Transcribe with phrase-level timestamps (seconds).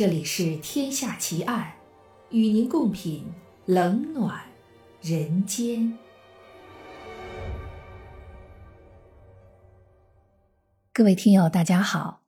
[0.00, 1.74] 这里是《天下奇案》，
[2.34, 3.22] 与您共品
[3.66, 4.42] 冷暖
[5.02, 5.98] 人间。
[10.90, 12.22] 各位听友，大家好，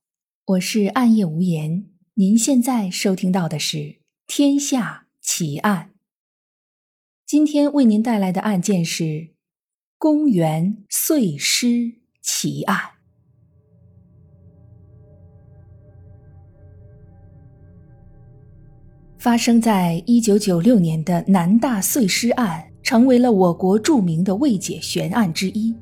[0.45, 1.87] 我是暗夜无言。
[2.13, 3.79] 您现在收听到的是
[4.27, 5.93] 《天下奇案》。
[7.25, 9.31] 今天为您带来的案件是
[9.97, 13.02] 公园碎尸奇案。
[19.23, 25.73] 发生在一九九六年的南大碎尸案，成为了我国著名的未解悬案之一。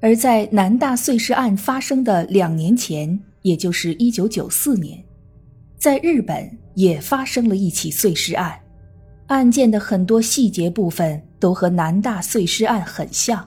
[0.00, 4.98] 而在南大碎尸案发生的两年前，也就是一九九四年，
[5.76, 8.58] 在日本也发生了一起碎尸案，
[9.26, 13.46] 案件的很多细节部分都和南大碎尸案很像。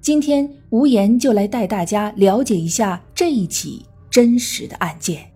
[0.00, 5.33] 今天，无言就来带大家了解一下这一起真实的案件。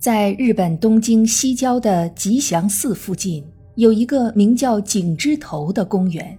[0.00, 6.38] 在日本东京西郊的吉祥寺附近，有一个名叫景之头的公园。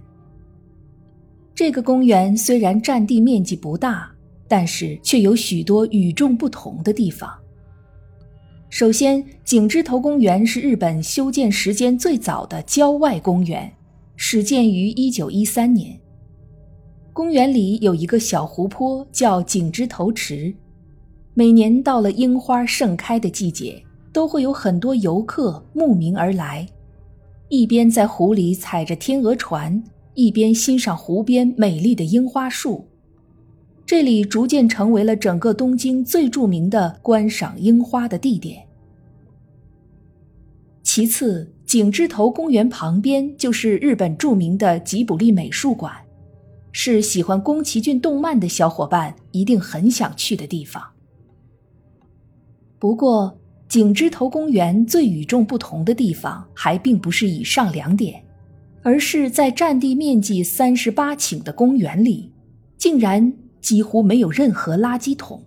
[1.54, 4.10] 这个公园虽然占地面积不大，
[4.48, 7.32] 但是却有许多与众不同的地方。
[8.68, 13.72] 首先，景之头公园是日本修建时间最早的郊外公园，
[14.16, 15.96] 始建于一九一三年。
[17.12, 20.52] 公园里有一个小湖泊，叫景之头池。
[21.34, 26.68] 每年到了樱花盛开的季节，都会有很多游客慕名而来，
[27.48, 32.86] 一边在湖里踩着天鹅船，一边欣赏湖边美丽的樱花树。
[33.86, 38.62] 这里逐渐成为了整个东京最著名的观赏樱花的地点。
[40.82, 45.94] 其次，景之头公园旁边就是日本著名的吉卜力美术馆，
[46.72, 50.91] 是喜欢宫崎骏动漫的小伙伴一定很想去的地方。
[52.82, 53.38] 不过，
[53.68, 58.20] 景之头公园最与众不同的地方还并不是以上两点，
[58.82, 62.32] 而是在占地面积三十八顷的公园里，
[62.76, 65.40] 竟然几乎没有任何垃圾桶。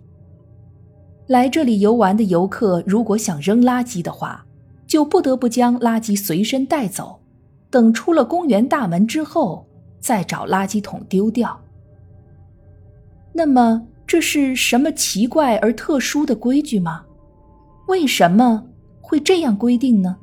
[1.26, 4.46] 来这里游玩的游客如果想扔垃圾的话，
[4.86, 7.20] 就不得不将垃圾随身带走，
[7.68, 9.68] 等出了公园大门之后
[10.00, 11.60] 再找垃圾桶丢掉。
[13.34, 17.02] 那么，这是什么奇怪而特殊的规矩吗？
[17.86, 18.66] 为什么
[19.00, 20.16] 会这样规定呢？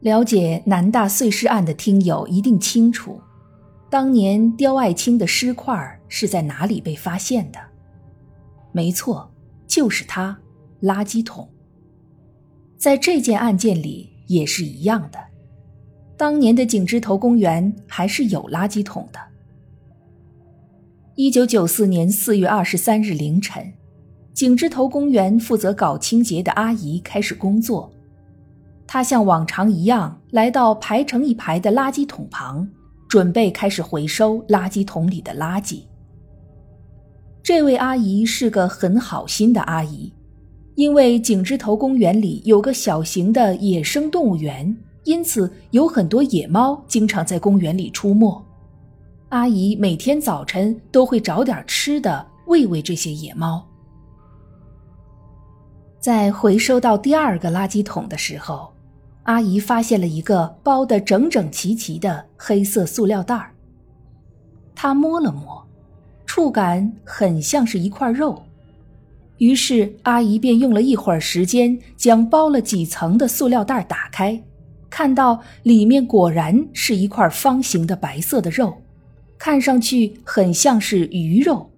[0.00, 3.20] 了解南大碎尸案的听友一定清楚，
[3.90, 7.58] 当年刁爱青的尸块是在哪里被发现的？
[8.72, 9.30] 没错，
[9.66, 10.40] 就是他——
[10.80, 11.46] 垃圾桶。
[12.78, 15.18] 在这件案件里也是一样的，
[16.16, 19.20] 当年的景芝头公园还是有垃圾桶的。
[21.22, 23.74] 一九九四年四月二十三日凌晨，
[24.32, 27.92] 景之头公园负责搞清洁的阿姨开始工作。
[28.86, 32.66] 她像往常一样来到排成一排的垃圾桶旁，
[33.06, 35.82] 准备开始回收垃圾桶里的垃圾。
[37.42, 40.10] 这位阿姨是个很好心的阿姨，
[40.74, 48.42] 因为景之头公园里有个小型的野生动物园，因此有很多野猫经常在公园里出没。
[49.30, 53.64] 阿姨每天早晨都会找点吃的喂喂这些野猫。
[56.00, 58.72] 在回收到第二个垃圾桶的时候，
[59.22, 63.54] 阿姨发现了一个包得整整齐齐的黑色塑料袋儿。
[64.74, 65.64] 她摸了摸，
[66.26, 68.42] 触感很像是一块肉，
[69.38, 74.42] 于是阿姨便用了一会儿时间，将包了几层的塑料袋打开，
[74.88, 78.74] 看到里面果然是一块方形的白色的肉。
[79.40, 81.70] 看上去很像是鱼肉，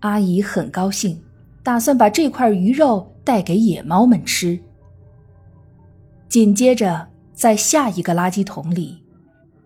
[0.00, 1.22] 阿姨很高兴，
[1.62, 4.58] 打算把这块鱼肉带给野猫们吃。
[6.28, 9.00] 紧接着，在下一个垃圾桶里，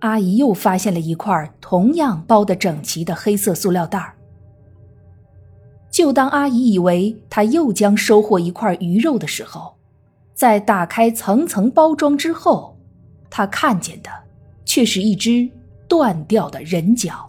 [0.00, 4.14] 阿姨又发现了一块同样包得整齐的黑色塑料袋儿。
[5.90, 9.76] 就当阿姨以为她又将收获一块鱼肉的时候，
[10.34, 12.76] 在打开层层包装之后，
[13.30, 14.10] 她看见的
[14.66, 15.48] 却是一只。
[15.92, 17.28] 断掉的人脚，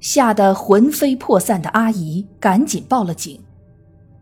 [0.00, 3.38] 吓得魂飞魄散的阿姨赶紧报了警。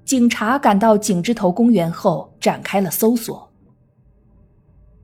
[0.04, 3.48] 警察赶到景之头公园后，展开了搜索。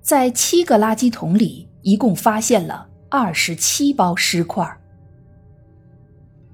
[0.00, 4.68] 在七个垃圾桶里，一共发现了二十七包尸块。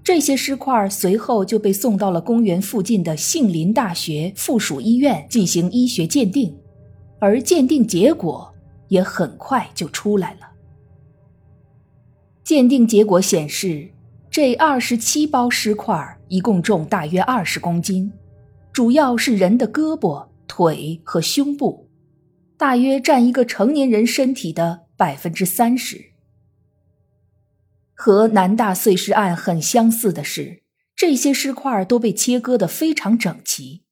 [0.02, 6.54] 这些尸块随后就被送到了公园附近的杏林大学附属医院进行医学鉴定，
[7.18, 8.53] 而鉴定结果。
[8.94, 10.52] 也很快就出来了。
[12.44, 13.90] 鉴定结果显示，
[14.30, 18.12] 这二十七包尸块一共重大约二十公斤，
[18.72, 21.88] 主要是人的胳膊、腿和胸部，
[22.56, 26.12] 大约占一个成年人身体的百分之三十。
[27.94, 30.62] 和南大碎尸案很相似的是，
[30.94, 33.82] 这些尸块都被切割得非常整齐。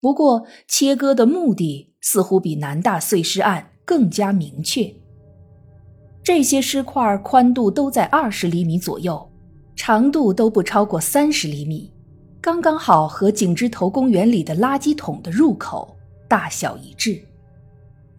[0.00, 4.92] 不过，切割的目的似乎比南大碎尸案更加明确。
[6.22, 9.26] 这些尸块宽度都在二十厘米左右，
[9.76, 11.90] 长度都不超过三十厘米，
[12.40, 15.96] 刚刚好和景之头公园里的垃圾桶的入口
[16.28, 17.22] 大小一致。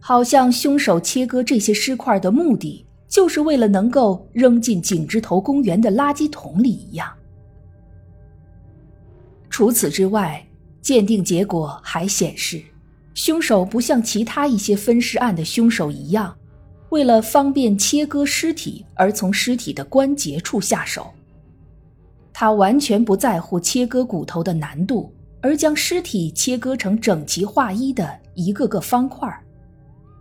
[0.00, 7.12] 好像凶手切割这些尸块的目的，就是为了能够扔进景之头公园的垃圾桶里一样。
[9.50, 10.42] 除此之外，
[10.80, 12.62] 鉴定结果还显示，
[13.18, 16.32] 凶手不像其他一些分尸案的凶手一样，
[16.90, 21.10] 为了方便切割尸体而从尸体的关节处下手。
[22.32, 29.28] 他完全不在乎切割骨头的难度，而将尸体切割成整齐划一的一个个方块。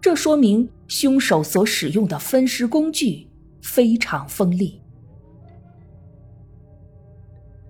[0.01, 3.27] 这说明凶手所使用的分尸工具
[3.61, 4.81] 非常锋利。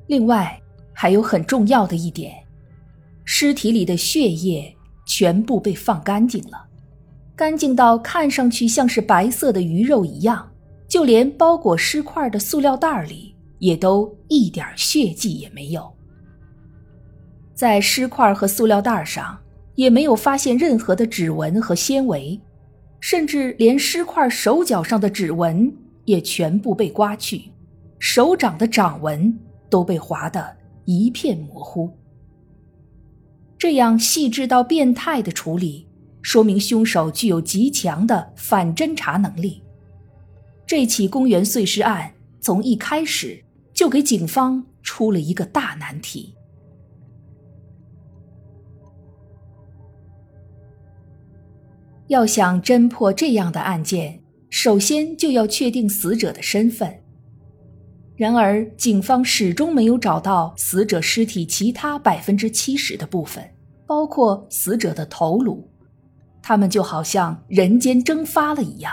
[0.07, 0.57] 另外，
[0.93, 2.33] 还有很重要的一点。
[3.25, 4.73] 尸体里的血液
[5.07, 6.67] 全部被放干净了，
[7.35, 10.51] 干净到看上去像是白色的鱼肉一样，
[10.87, 15.91] 就连包裹尸块的塑料袋里也都一点血迹也没有。
[17.55, 19.35] 在尸块和塑料袋上
[19.75, 22.39] 也没有发现任何的指纹和纤维，
[22.99, 25.73] 甚至连尸块手脚上的指纹
[26.03, 27.49] 也全部被刮去，
[27.97, 29.35] 手掌的掌纹
[29.69, 30.55] 都被划得
[30.85, 31.89] 一片模糊。
[33.57, 35.87] 这样细致到变态的处理，
[36.21, 39.63] 说明凶手具有极强的反侦查能力。
[40.65, 43.43] 这起公园碎尸案从一开始
[43.73, 46.35] 就给警方出了一个大难题。
[52.07, 57.01] 要想侦破这样的案件，首先就要确定死者的身份。
[58.17, 63.47] 然而，警方始终没有找到死者尸体其他百分之七十的部分，
[63.85, 65.63] 包括死者的头颅，
[66.41, 68.91] 他们就好像人间蒸发了一样。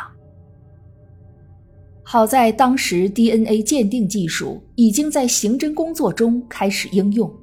[2.03, 7.35] 好在当时 DNA 鉴定技术已经在刑侦工作中开始应用，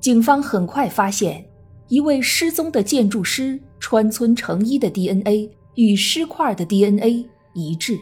[0.00, 1.44] 警方很快发现
[1.88, 7.98] 一位失踪的建筑师川村成一的 DNA 与尸块的 DNA 一致。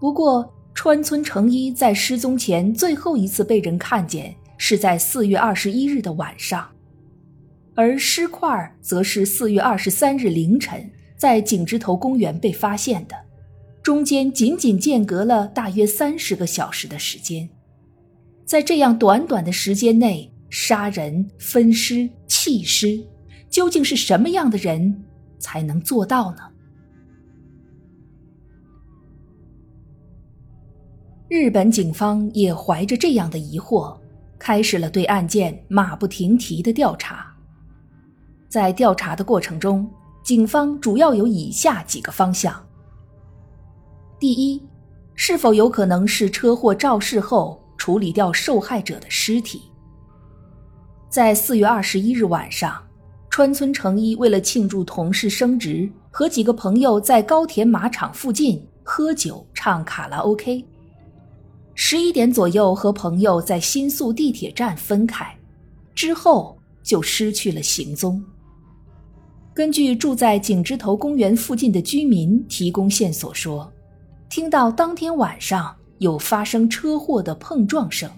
[0.00, 6.70] 不过，川村成一在失踪前最后一次被人看见是在四月二十一日的晚上，
[7.74, 13.16] 而尸块则是四月二十三日凌晨在景之头公园被发现的，
[13.82, 17.48] 中间仅仅间隔了大约三十个小时的时间。
[18.44, 23.04] 在这样短短的时间内杀人、分尸、弃尸，
[23.50, 25.02] 究竟是什么样的人
[25.40, 26.42] 才能做到呢？
[31.28, 33.94] 日本警方也怀着这样的疑惑，
[34.38, 37.30] 开始了对案件马不停蹄的调查。
[38.48, 39.86] 在调查的过程中，
[40.24, 42.66] 警方主要有以下几个方向：
[44.18, 44.62] 第一，
[45.14, 49.60] 是否有可能是车祸肇事后处理掉受害者的尸体？
[51.10, 52.82] 在四月二十一日晚上，
[53.28, 60.64] 川村成一为了庆祝同事升职，和几个朋友在高田马场附近喝酒唱卡拉 OK。
[61.80, 65.24] 十一点左右和朋友在新宿地铁站分开，
[65.94, 68.20] 之后就失去了行踪。
[69.54, 73.72] 根据住在景之头公园附近的居民提供线索说，
[74.28, 78.10] 听到当天晚上有发生车祸的碰撞声，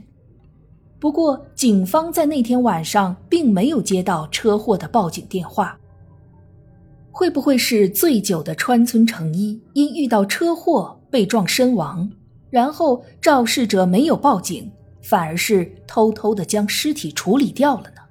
[0.98, 5.78] 不过警方在那天晚上并没有接到车祸的报警电话。
[7.10, 12.10] 会不会是醉酒的川村成一因遇到车祸被撞身亡？
[12.50, 18.02] 然后肇事者没有报警，反而是偷偷的将尸体处理掉了呢。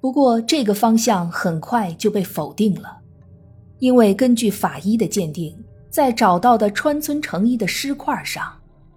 [0.00, 2.98] 不过这个方向很快就被否定了，
[3.78, 5.56] 因为根据法医的鉴定，
[5.88, 8.52] 在找到的川村成一的尸块上，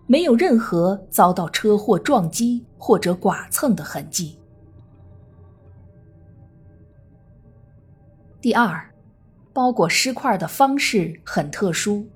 [0.06, 4.38] 没有任何遭到车祸撞击或者剐蹭的痕迹。
[8.42, 8.94] 第二，
[9.52, 12.08] 包裹尸块的方式很特殊。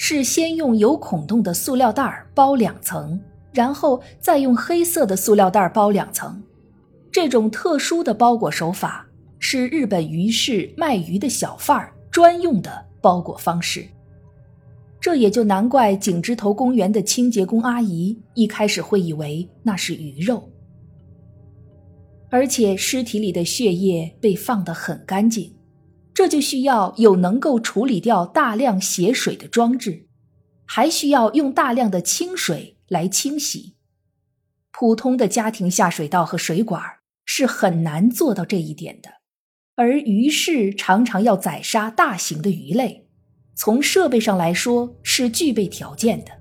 [0.00, 3.20] 是先用有孔洞的塑料袋包两层，
[3.52, 6.40] 然后再用黑色的塑料袋包两层。
[7.10, 9.04] 这种特殊的包裹手法
[9.40, 13.86] 是日本鱼市卖鱼的小贩专用的包裹方式。
[15.00, 20.48] 这也就难怪景之头公园的清洁工阿姨一开始会以为那是鱼肉，
[22.30, 25.52] 而且尸体里的血液被放得很干净，
[26.18, 30.08] 这就需要有能够处理掉大量血水的装置，
[30.66, 33.76] 还需要用大量的清水来清洗。
[34.72, 36.82] 普通的家庭下水道和水管
[37.24, 39.08] 是很难做到这一点的，
[39.76, 43.06] 而鱼市常常要宰杀大型的鱼类。
[43.54, 46.32] 从设备上来说是具备条件的，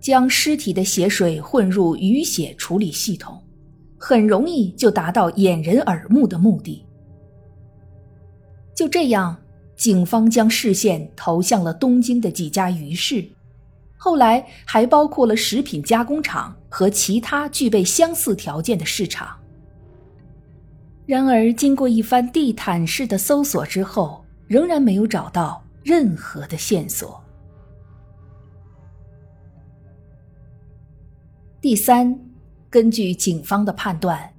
[0.00, 3.46] 将尸体的血水混入鱼血处理系统，
[3.98, 6.86] 很容易就达到掩人耳目的目的。
[8.80, 9.36] 就这样，
[9.76, 13.22] 警方将视线投向了东京的几家鱼市，
[13.98, 19.36] 后来还包括了食品加工厂和其他具备相似条件的市场。
[21.04, 25.62] 然而，经过一番地毯式的搜索之后，仍然没有找到。
[25.82, 27.22] 任何的线索。
[31.60, 32.18] 第三，
[32.70, 34.32] 根据警方的判断，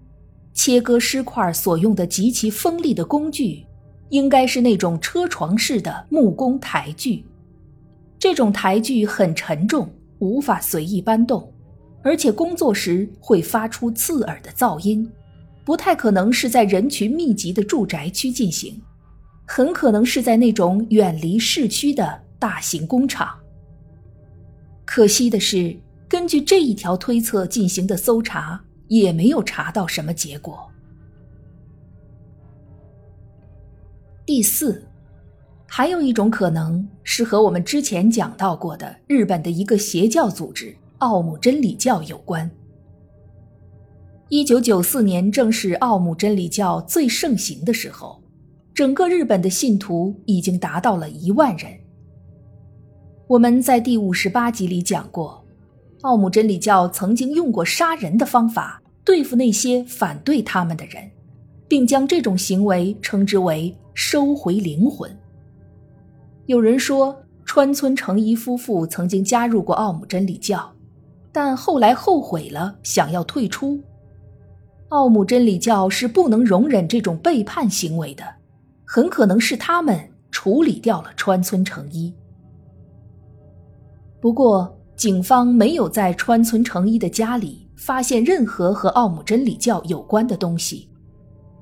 [0.52, 3.66] 切割尸块所用的极其锋利的工具，
[4.12, 7.26] 应该是那种车床式的木工台锯。
[8.20, 9.90] 这种台锯很沉重，
[10.20, 11.52] 无法随意搬动，
[12.04, 15.12] 而且工作时会发出刺耳的噪音，
[15.66, 18.80] 不太可能是在人群密集的住宅区进行。
[19.48, 23.38] 很可能是在那种远离市区的大型工厂。
[24.86, 25.76] 可惜的是，
[26.08, 30.71] 根据这一条推测进行的搜查，也没有查到什么结果。
[34.34, 34.82] 第四，
[35.68, 42.50] 还有一种可能是和我们之前讲到过的日本的一个邪教组织奥姆真理教有关。
[44.30, 48.24] 一九九四年正是奥姆真理教最盛行的时候。
[48.74, 51.70] 整个日本的信徒已经达到了一万人。
[53.28, 55.44] 我们在第五十八集里讲过，
[56.04, 61.12] 奥姆真理教曾经用过杀人的方法对付那些反对他们的人，
[61.72, 65.10] 并将这种行为称之为“收回灵魂”。
[66.46, 70.70] 有人说，川村诚一夫妇曾经加入过奥姆真理教，
[71.32, 73.80] 但后来后悔了，想要退出。
[74.90, 78.24] 奥姆真理教是不能容忍这种背叛行为的。
[78.84, 79.98] 很可能是他们
[80.30, 82.14] 处理掉了川村诚一。
[84.20, 90.90] 不过，警方没有在川村诚一的家里发现任何和奥姆真理教有关的东西。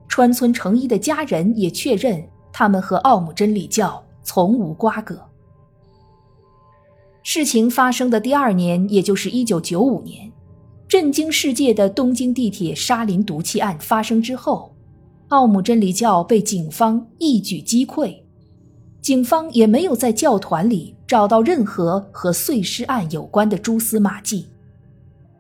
[0.10, 5.18] 川村诚一的家人也确认，他们和奥姆真理教从无瓜葛。
[7.24, 10.30] 事情发生的第二年，也就是一九九五年，
[10.88, 14.76] 震惊世界的东京地铁沙林毒气案发生之后。
[15.30, 18.24] 奥姆真理教被警方一举击溃，
[19.00, 24.48] 警方也没有在教团里找到任何和碎尸案有关的蛛丝马迹。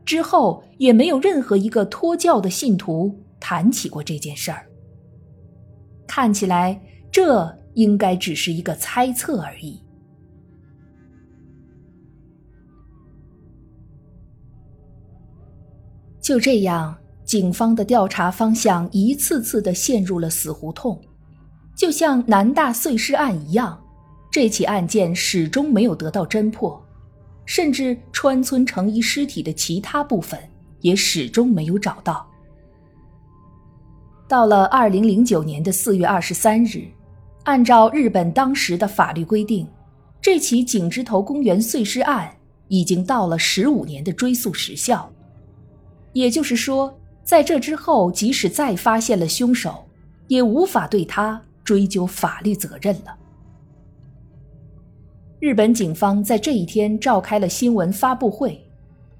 [0.05, 4.65] 之后也没有任何一个脱教的信徒谈起过这件事儿。
[6.07, 6.81] 看起来，
[7.11, 9.81] 这应该只是一个猜测而已。
[16.21, 16.95] 就这样。
[17.25, 20.99] 警方的调查方向一次次的陷入了死胡同，
[21.77, 23.79] 就像南大碎尸案一样，
[24.31, 26.83] 这起案件始终没有得到侦破，
[27.45, 30.39] 甚至川村成一尸体的其他部分
[30.81, 32.28] 也始终没有找到。
[34.29, 36.83] 到了二零零九年的四月二十三日，
[37.45, 39.67] 按照日本当时的法律规定，
[40.21, 42.31] 这起井之头公园碎尸案
[42.67, 45.11] 已经到了十五年的追诉时效，
[46.13, 46.95] 也就是说。
[47.23, 49.85] 在这之后，即使再发现了凶手，
[50.29, 53.15] 也无法对他追究法律责任了。
[55.39, 58.59] 日本警方在这一天召开了新闻发布会，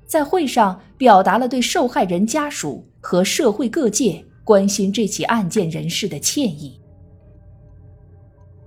[0.08, 6.82] 在会上表达了对受害人家属和社会各界关心这起案件人士的歉意。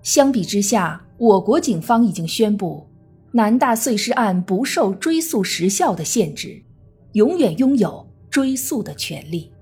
[0.01, 2.87] 相比之下，我国警方已经宣布，
[3.33, 6.63] 南大碎尸案不受追诉时效的限制，
[7.15, 8.07] 永远拥有。
[8.31, 9.53] 追诉的权利。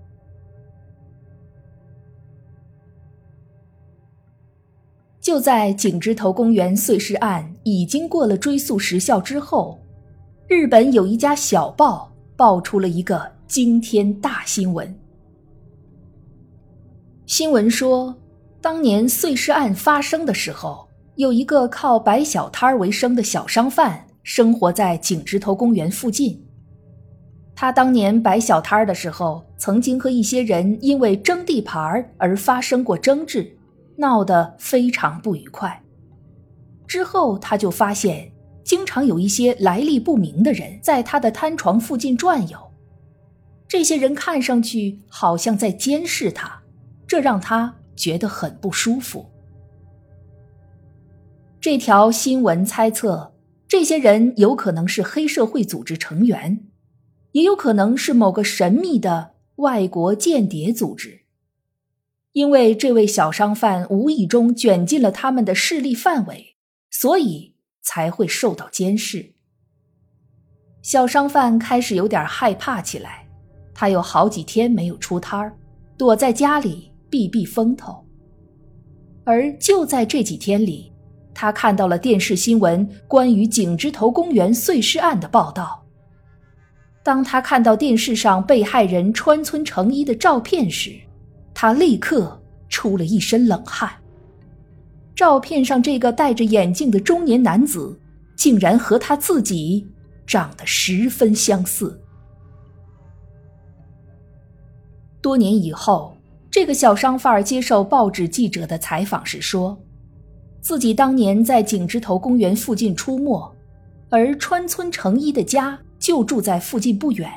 [5.20, 9.80] 就在井之头公园碎尸案已经过了追诉时效之后，
[10.46, 14.94] 日本有一家小报爆出了一个惊天大新闻。
[17.30, 18.12] 新闻说，
[18.60, 26.44] 当年碎尸案发生的时候，有一个靠摆小摊儿为生的小商贩生活在井之头公园附近。
[27.54, 33.56] 他当年摆小摊儿的时候，曾经和一些人因为争地盘而发生过争执，
[33.96, 35.80] 闹得非常不愉快。
[36.88, 38.32] 之后，他就发现，
[38.64, 42.58] 经常有一些来历不明的人在他的摊床附近转悠，
[43.68, 46.59] 这些人看上去好像在监视他，
[47.10, 49.26] 这让他觉得很不舒服。
[51.60, 53.34] 这条新闻猜测，
[53.66, 56.68] 这些人有可能是黑社会组织成员，
[57.32, 61.22] 也有可能是某个神秘的外国间谍组织，
[62.30, 66.54] 因为这位小商贩无意中卷进了他们的势力范围。
[66.92, 69.34] 所以才会受到监视。
[70.82, 73.28] 小商贩开始有点害怕起来，
[73.74, 75.56] 他有好几天没有出摊儿，
[75.96, 78.04] 躲在家里避避风头。
[79.24, 80.92] 而就在这几天里，
[81.34, 85.84] 他看到了电视新闻关于景之头公园碎尸案的报道。
[87.02, 90.92] 当他看到电视上被害人川村成一的照片时，
[91.54, 93.90] 他立刻出了一身冷汗。
[95.14, 97.98] 照片上这个戴着眼镜的中年男子，
[98.36, 99.86] 竟然和他自己
[100.26, 102.00] 长得十分相似。
[105.20, 106.16] 多年以后，
[106.50, 109.80] 这个小商贩接受报纸记者的采访时说，
[110.60, 113.54] 自己当年在景芝头公园附近出没，
[114.08, 117.30] 而川村成一的家就住在附近不远，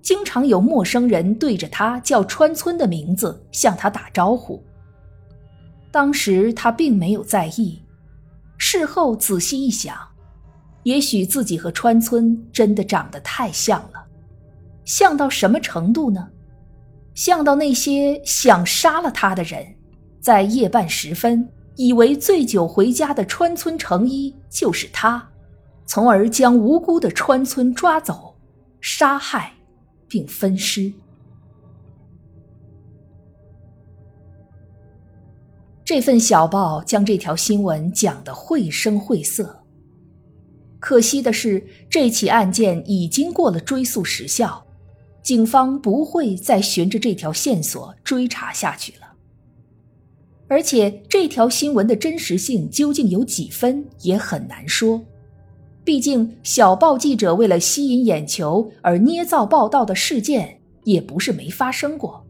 [0.00, 4.62] 经常有陌生人对着他叫川村的名字向他打招呼。
[5.90, 7.82] 当时他并没有在意，
[8.58, 9.96] 事后仔细一想，
[10.84, 14.06] 也许自己和川村真的长得太像了，
[14.84, 16.28] 像到什么程度呢？
[17.14, 19.64] 像到那些想杀了他的人，
[20.20, 25.30] 在夜半时分以为醉酒回家的川村成一就是他，
[25.86, 28.34] 从而将无辜的川村抓走、
[28.80, 29.52] 杀害，
[30.08, 30.92] 并分尸。
[35.84, 39.62] 这份小报将这条新闻讲得绘声绘色。
[40.80, 44.63] 可惜的是，这起案件已经过了追诉时效，
[45.24, 49.14] 警方不会再循着这条线索追查下去了。
[50.46, 55.02] 而且，这条新闻的真实性究竟有几分也很难说。
[55.82, 62.22] 毕竟，小报记者为了吸引眼球而捏造报道的事件也不是没发生过。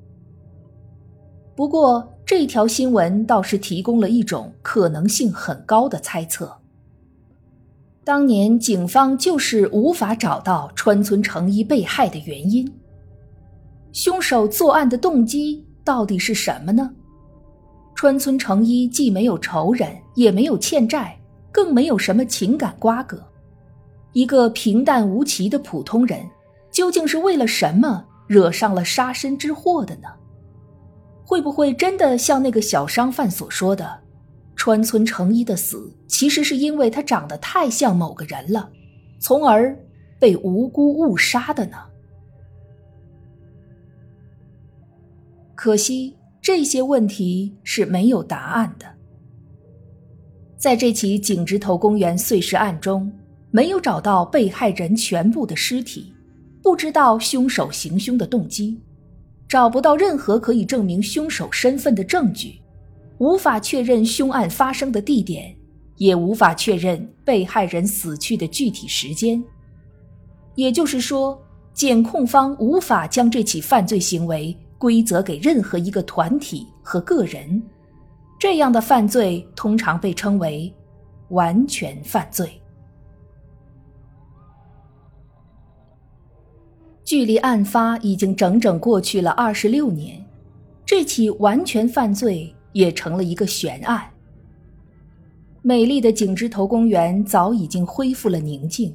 [1.57, 6.57] 不过，这条新闻倒是提供了一种可能性很高的猜测：
[8.04, 12.72] 当年警方就是无法找到川村成一被害的原因。
[13.94, 16.92] 凶手作案的动机到底是什么呢？
[17.94, 21.16] 川村成一既没有仇人，也没有欠债，
[21.52, 23.24] 更没有什么情感瓜葛，
[24.12, 26.28] 一个平淡无奇的普通人，
[26.72, 30.09] 究竟是为了什么惹上了杀身之祸的呢？
[31.24, 33.96] 会不会真的像那个小商贩所说的，
[34.57, 38.68] 川村成一的死其实是因为他长得太像某个人了，
[39.20, 39.72] 从而
[40.18, 41.76] 被无辜误杀的呢？
[45.64, 48.85] 可惜这些问题是没有答案的。
[50.59, 53.11] 在这起井直头公园碎尸案中，
[53.50, 56.12] 没有找到被害人全部的尸体，
[56.62, 58.79] 不知道凶手行凶的动机。
[59.48, 62.61] 找不到任何可以证明凶手身份的证据，
[63.16, 65.57] 无法确认凶案发生的地点，
[65.96, 69.42] 也无法确认被害人死去的具体时间。
[70.57, 77.62] 也就是说，检控方无法将这起犯罪行为规则给任何一个团体和个人。
[78.38, 80.70] 这样的犯罪通常被称为
[81.31, 82.61] 完全犯罪。
[87.03, 90.23] 距离案发已经整整过去了二十六年，
[90.85, 94.07] 这起完全犯罪也成了一个悬案。
[95.62, 98.94] 美丽的景芝头公园早已经恢复了宁静，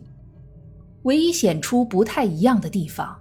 [1.02, 3.18] 唯一显出不太一样的地方，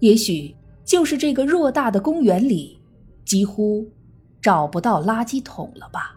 [0.00, 0.52] 也许
[0.90, 2.76] 就是这个偌大的公园里
[3.24, 3.88] 几乎
[4.42, 6.16] 找不到垃圾桶了吧。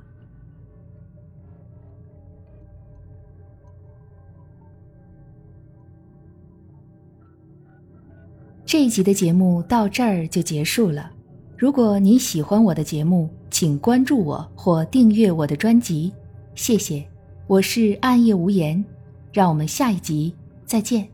[8.65, 11.11] 这一集的节目到这儿就结束了。
[11.55, 16.11] 如果你喜欢我的节目，请关注我或订阅我的专辑，
[16.55, 17.07] 谢谢。
[17.45, 18.83] 我是暗夜无言，
[19.31, 20.33] 让我们下一集
[20.65, 21.12] 再见。